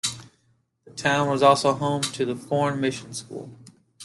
The 0.85 0.89
town 0.95 1.29
was 1.29 1.43
also 1.43 1.73
home 1.75 2.01
to 2.01 2.25
the 2.25 2.35
Foreign 2.35 2.79
Mission 2.81 3.13
School. 3.13 3.51